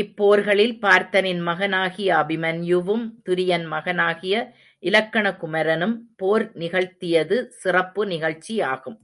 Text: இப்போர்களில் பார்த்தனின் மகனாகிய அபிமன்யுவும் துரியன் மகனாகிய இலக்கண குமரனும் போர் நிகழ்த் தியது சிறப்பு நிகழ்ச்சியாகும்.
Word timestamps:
இப்போர்களில் 0.00 0.72
பார்த்தனின் 0.82 1.42
மகனாகிய 1.42 2.14
அபிமன்யுவும் 2.16 3.04
துரியன் 3.24 3.66
மகனாகிய 3.66 4.36
இலக்கண 4.82 5.32
குமரனும் 5.32 5.96
போர் 6.16 6.52
நிகழ்த் 6.54 6.96
தியது 6.98 7.38
சிறப்பு 7.58 8.06
நிகழ்ச்சியாகும். 8.06 8.98